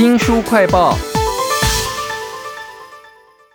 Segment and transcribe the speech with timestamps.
[0.00, 0.96] 新书快报，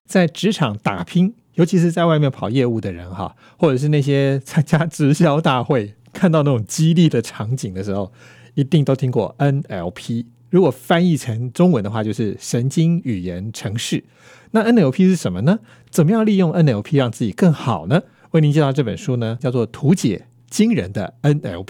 [0.06, 8.12] 在职场打拼，尤其是在外面跑业务的人哈，或者是那些 参加直销大会看到那种激励的场景的时候，
[8.54, 10.28] 一定都听过 NLP。
[10.52, 14.04] 如果翻译成中文的话，就是神经语言程式。
[14.52, 15.58] 那 NLP 是什么呢？
[15.90, 18.04] 怎么样利用 NLP 让自己更好呢？
[18.32, 21.66] 为您介绍这本书呢，叫做《图解惊人的 NLP》，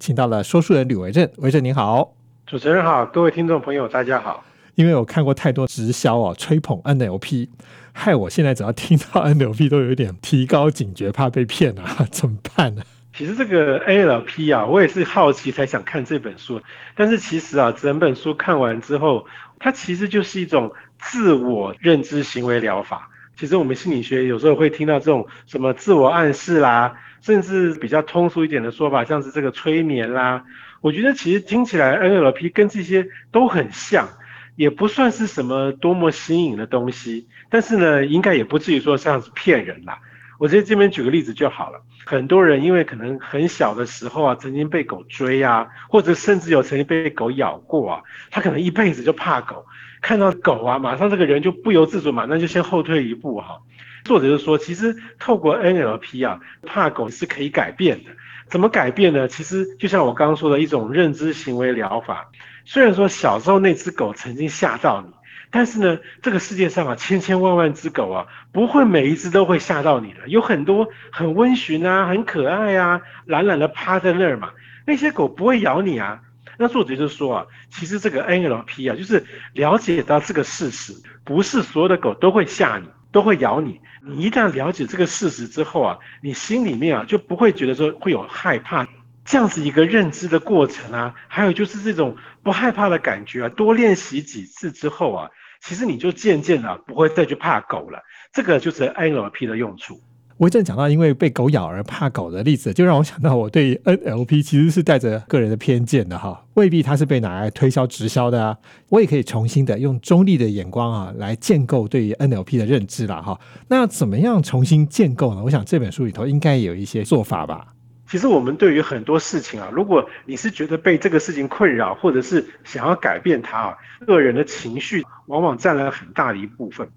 [0.00, 1.30] 请到了说书人吕维正。
[1.36, 2.15] 维正您好，
[2.46, 4.44] 主持人好，各位听众朋友大家好。
[4.76, 7.48] 因为我看过太多直销哦，吹捧 NLP，
[7.92, 12.82] 害我现在只要听到 NLP 都有点提高警觉，怕被骗啊， 怎么办呢？
[13.12, 16.62] 其实这个 NLP 啊，我也是好奇才想看这本书。
[16.94, 19.26] 但是其实啊，整本书看完之后，
[19.58, 23.10] 它其实就是一种自我认知行为疗法。
[23.36, 30.44] 其实我们心理学有时候会听到这种什么自我暗示啦，甚至比较通俗一点的说法，像是这个催眠啦。
[30.86, 34.08] 我觉得其实听起来 NLP 跟这些都很像，
[34.54, 37.26] 也不算是什么多么新颖的东西。
[37.50, 39.98] 但是呢，应该也不至于说像是骗人啦。
[40.38, 41.82] 我直接这边举个例子就好了。
[42.04, 49.66] 很多人因为可能很小的时候啊，曾经被狗追啊，或者甚至有曾经被狗咬过啊，他可能一辈子就怕狗，
[50.00, 53.60] 看到狗啊，马上这个人就不由自主嘛，那就先后退一步哈。
[54.04, 58.12] 作者就说，其实透过 NLP 啊，怕狗是可以改变的。
[58.48, 59.28] 怎么改变呢？
[59.28, 62.30] 其实就像我刚刚说的一种认知行为疗法。
[62.64, 65.12] 虽然说小时候那只狗曾经吓到你。
[65.48, 70.26] 但是呢，这个世界上啊，千千万万只狗啊，不会每一只都会吓到你的。
[70.26, 74.50] 有很多很温驯啊，很可爱啊，懒懒的趴在那儿嘛，
[74.84, 76.20] 那些狗不会咬你啊。
[76.58, 83.80] 那作者就说啊，其实这个 NLP 啊，就是了解到这个事实，不是所有的狗都会吓你，都会咬你。
[84.02, 88.86] 你一旦了解这个事实之后啊，你心里面啊就不会觉得说会有害怕
[89.24, 91.14] 这样子一个认知的过程啊。
[91.28, 95.30] 还有就是这种不害怕的感觉啊，多练习几次之后啊。
[95.58, 100.00] 其实你就渐渐的不会再去怕狗了，这个就是 NLP 的用处。
[100.38, 108.58] 我正讲到因为被狗咬而怕狗的例子，就让我想到我对 NLP 其实是带着个人的偏见的哈，未必它是被拿来推销直销的啊。
[108.90, 113.40] 我也可以重新的用中立的眼光啊来建构对于 NLP 的认知了哈。
[113.68, 115.42] 那怎么样重新建构呢？
[115.44, 117.72] 我想这本书里头应该有一些做法吧。
[118.08, 126.88] 其实我们对于很多事情啊，如果你是觉得被这个事情困扰，或者是想要改变它啊，个人的情绪往往占了很大的一部分。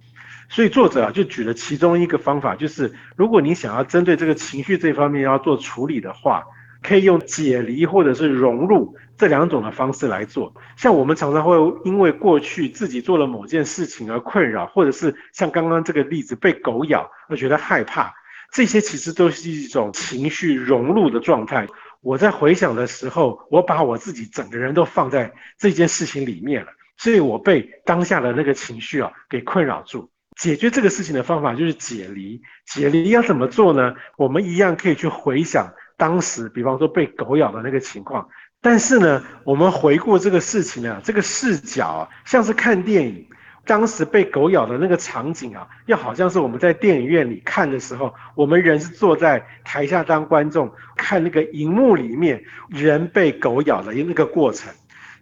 [0.49, 6.43] 所以作者啊就举了其中一个方法，就是如果你想要针对这个情绪这方面要做处理的话，
[6.81, 10.53] 可以用解离或者是融入这两种的方式来做。
[10.75, 18.13] 像我们常常会因为过去自己做了某件事情而困扰，或者是像刚刚这个例子被狗咬而觉得害怕。
[18.51, 21.67] 这些其实都是一种情绪融入的状态。
[22.01, 30.09] 我在回想的时候，我把我自己整个人都放在这件事情里面了，所以我被当下的那个情绪啊给困扰住。
[30.37, 32.41] 解决这个事情的方法就是解离。
[32.65, 33.93] 解离要怎么做呢？
[34.17, 38.27] 我们一样可以去回想当时，比方说被狗咬的那个情况。
[38.61, 43.27] 但是呢，我们回顾这个事情呢，这个视角，像是看电影。
[43.69, 54.73] 当时被狗咬的那个场景啊，又好像是我们在电影院里看的时候，我们人是坐在台下当观众，看那个荧幕里面人被狗咬的那个过程。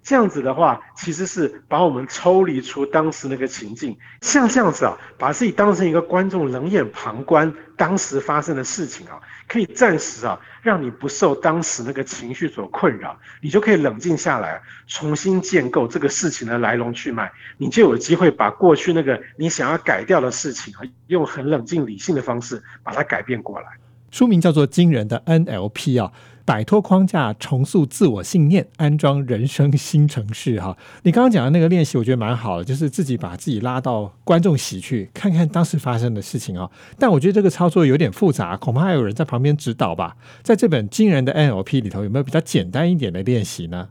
[0.03, 23.68] 这样子的话，其实是把我们抽离出当时那个情境，像这样子啊，把自己当成一个观众，冷眼旁观当时发生的事情啊，可以暂时啊，让你不受当时那个情绪所困扰，你就可以冷静下来，重新建构这个事情的来龙去脉，你就有机会把过去那个你想要改掉的事情啊，用很冷静理性的方式把它改变过来。
[24.09, 25.72] 书名叫做《惊人的 NLP》
[26.03, 26.12] 啊。
[26.47, 30.62] 摆脱框架，重塑自我信念，安装人生新城市。
[30.62, 36.69] 哈， 你刚刚讲的那个练习，我觉得蛮好的，就是自己把自己拉到观众席去，看看当时发生的事情啊。
[36.97, 40.16] 但我觉得这个操作有点复杂，恐怕还有人在旁边指导吧。
[40.41, 43.90] 在这本惊人的 NLP 里头，有没有比较简单一点的练习呢？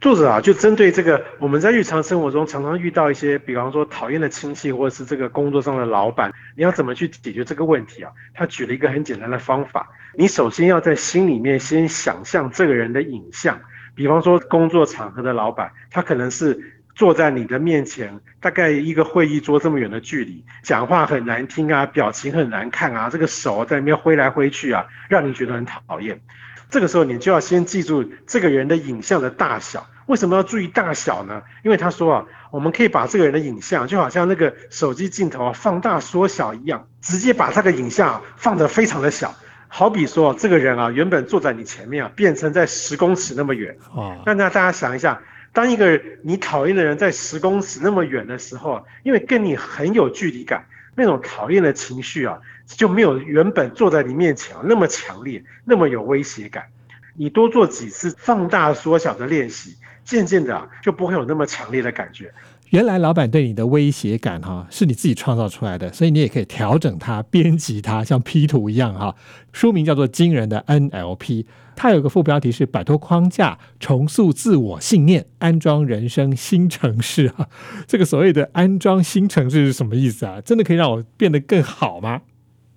[0.00, 8.12] 作者啊，就针对这个，我们在日常生活中常常遇到一些，比方说讨厌的亲戚，或者是这个工作上的老板，你要怎么去解决这个问题啊？
[8.32, 13.60] 他举了一个很简单的方法，你首先要在心里面先想象这个人的影像，
[13.96, 16.56] 比方说工作场合的老板，他可能是
[16.94, 26.20] 坐在你的面前，大概一个会议桌这么远的距离，讲话很难听啊，表情很难看啊，这个手在那边挥来挥去啊，让你觉得很讨厌。
[26.70, 29.86] 这个时候，你就要先记住这个人的影像的大小。
[30.06, 31.42] 为什么要注意大小呢？
[31.62, 39.34] 因为他说啊，我们可以把这个人的影像，就好像那个手机镜头啊，放大缩小一样，直接把这个影像放得非常的小。
[39.68, 43.76] 好比说，这个人啊，原本坐在你前面啊，变成在十公尺那么远。
[43.92, 44.16] 哦。
[44.24, 45.20] 那那大家想一下，
[45.52, 50.64] 当一个你讨厌的人在十公尺那么远的时候，因为跟你很有距离感，
[50.98, 56.66] 那种讨厌的情绪啊，就没有原本坐在你面前那么强烈，那么有威胁感。
[57.14, 62.34] 你多做几次放大缩小的练习，渐渐的就不会有那么强烈的感觉。
[62.70, 69.14] 原来老板对你的威胁感哈，是你自己创造出来的，所以你也可以调整它、编辑它，像 P 图一样哈。
[69.52, 71.16] 书名叫做《惊人的 NLP》，
[71.74, 77.48] 它有个副标题是“摆脱框架，重塑自我信念，安装人生新城市”哈。
[77.86, 80.38] 这个所谓的安装新城市是什么意思啊？
[80.42, 82.20] 真的可以让我变得更好吗？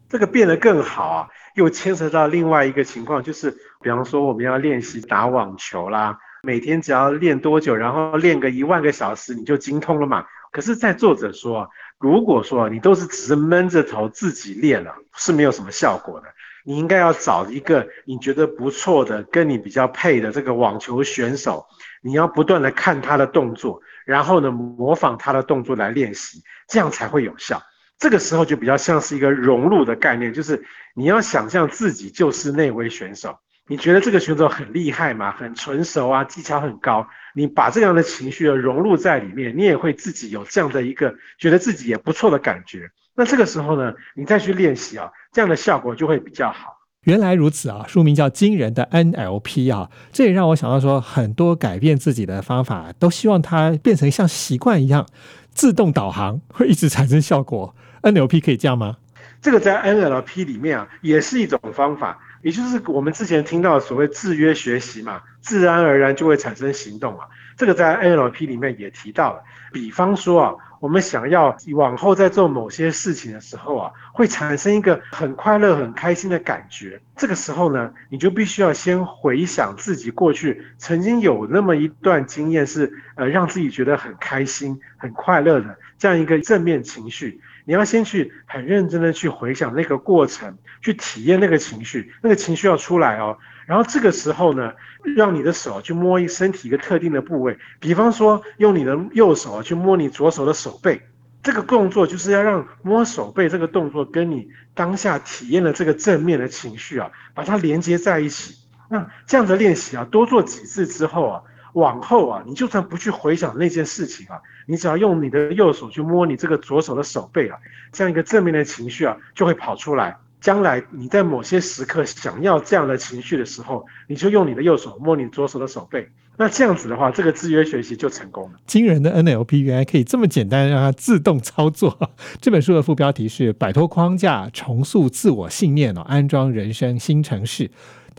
[0.07, 3.51] 这个变得更好啊，又牵扯到另外一个情况，就是
[3.81, 6.17] 比方说我们要练习打网球啦。
[6.43, 10.25] 每天只要练多久，然后练个一万个小时，你就精通了嘛？
[10.51, 16.27] 可是，在作者说，如果说你都是只是闷着头自己练了，是没有什么效果的。
[16.63, 21.65] 你应该要找一个你觉得不错的、跟你比较配的这个网球选手，
[22.01, 27.61] 你要不断的看他的动作，然后呢，模仿他的动作来练习，这样才会有效。
[27.97, 30.63] 这个时候就比较像是一个融入的概念，就是
[30.95, 33.38] 你要想象自己就是那位选手。
[33.67, 35.31] 你觉得这个选手很厉害吗？
[35.31, 37.07] 很纯熟啊，技巧很高。
[37.33, 42.89] 你把这样的情绪融入在里面，你也会自己有这样的一个觉得自己也不错的感觉。
[43.15, 46.77] 那这个时候呢，你再去练习啊，这样的效果就会比较好。
[47.05, 55.07] 原来如此啊，书名叫《惊人的 NLP》啊，这也让我想到说，很多改变自己的方法，都希望它变成像习惯一样，
[55.49, 57.73] 自动导航会一直产生效果。
[58.03, 58.97] NLP 可以这样吗？
[59.41, 62.19] 这个在 NLP 里面啊，也是一种方法。
[62.41, 67.25] 也就是我们之前听到的所谓制约学习嘛，自然而然就会产生行动嘛。
[67.57, 69.43] 这个在 NLP 里面也提到了。
[69.71, 76.99] 比方说啊，我们想要往后在做某些事情的时候啊，会产生一个很快乐、很开心的感觉。
[77.15, 87.39] 这个时候呢，你就必须要先回想自己过去曾经有那么一段经验，是呃让自己觉得很开心、很快乐的这样一个正面情绪。
[87.65, 93.37] 你要先去很认真的去回想那个过程，去体验那个情绪，那个情绪要出来哦。
[93.65, 94.73] 然后这个时候呢，
[95.15, 101.01] 让你的手去摸一身体一个特定的部位，比方说用你的右手去摸你左手的手背，
[101.43, 108.55] 这个动作就是要让摸手背这个动作跟你当下体验的这个正面的情绪啊，把它连接在一起。
[108.89, 111.41] 那这样的练习啊，多做几次之后啊。
[111.73, 117.57] 往后啊，你就算不去回想那件事情啊，你只要用你的右手去摸你这个左手的手背啊，
[117.91, 120.15] 这样一个正面的情绪啊，就会跑出来。
[120.39, 126.09] 将来你在某些时刻想要这样的情绪的时候，你就用你的右手摸你左手的手背。
[126.35, 128.59] 那这样子的话，这个制约学习就成功了。
[128.65, 131.95] 惊人的 NLP 原来可以这么简单，让它自动操作。
[132.39, 137.69] 这本书的副标题是“摆脱框架，重塑自我信念哦，安装人生新城市”。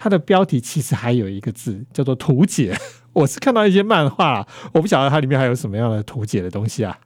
[0.03, 2.77] 它的标题其实还有一个字叫做“图解”。
[3.15, 6.99] 我是看到一些漫画，我不晓得它里面还有什么样的图解的东西啊。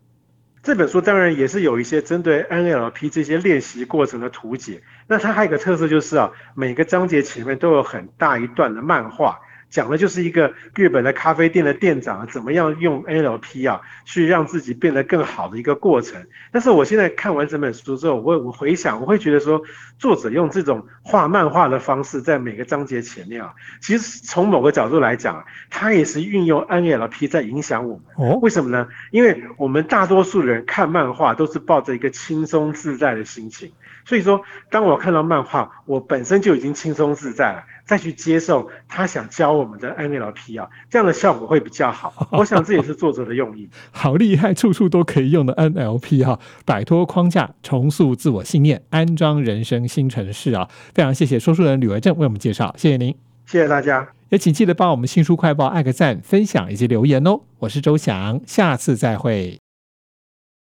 [0.62, 4.82] 这本书当然也是有一些针对 NLP 这些练习过程的图解。
[5.08, 9.38] 那它还有一个特色就是啊，每个章节前面都有很大一段的漫画。
[9.68, 16.26] 讲的就是一个日本的咖啡店的店长怎么样用 NLP 啊，去让自己变得更好的一个过程。
[16.52, 19.60] 但是我现在看完整本书之后，我我回想，我会觉得说，
[19.98, 28.04] 作者用这种画漫画的方式，在每个章节前面啊，其实从某个角度来讲，他也是运用 NLP 在影响我们。
[28.16, 28.88] 哦，为什么呢？
[29.10, 33.72] 因为我们大多数人看漫画都是抱着一个轻松自在的心情，
[34.06, 37.62] 所以说，当我看到漫画，我本身就已经轻松自在了。
[37.86, 42.12] 再去接受他想教我们的 NLP 啊，这样的效果会比较好。
[42.36, 43.70] 我想这也是作者的用意。
[43.92, 50.68] 好厉害，处处都可以用的 NLP 哈，摆脱框架，重塑自我信念，安装人生新城市啊！
[50.94, 53.14] 非常谢谢说书人吕维正为我们介绍，谢谢您，
[53.46, 57.42] 谢谢大家，也请记得帮我们新书快报按个赞、分享以及留言哦。
[57.60, 59.65] 我是周翔，下次再会。